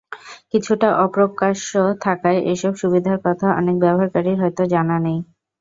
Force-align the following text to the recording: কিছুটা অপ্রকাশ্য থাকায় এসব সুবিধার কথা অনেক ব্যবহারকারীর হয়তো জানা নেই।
কিছুটা 0.51 0.87
অপ্রকাশ্য 1.05 1.71
থাকায় 2.01 2.39
এসব 2.51 2.73
সুবিধার 2.81 3.17
কথা 3.25 3.47
অনেক 3.59 3.75
ব্যবহারকারীর 3.83 4.37
হয়তো 4.41 4.63
জানা 4.73 4.97
নেই। 4.99 5.19